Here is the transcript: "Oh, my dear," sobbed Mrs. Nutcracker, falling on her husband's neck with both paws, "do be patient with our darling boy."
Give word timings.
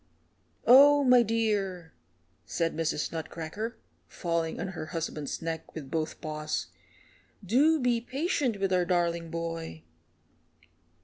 "Oh, 0.65 1.03
my 1.03 1.21
dear," 1.21 1.93
sobbed 2.43 2.75
Mrs. 2.75 3.11
Nutcracker, 3.11 3.77
falling 4.07 4.59
on 4.59 4.69
her 4.69 4.87
husband's 4.87 5.43
neck 5.43 5.75
with 5.75 5.91
both 5.91 6.19
paws, 6.21 6.69
"do 7.45 7.79
be 7.79 8.01
patient 8.01 8.59
with 8.59 8.73
our 8.73 8.83
darling 8.83 9.29
boy." 9.29 9.83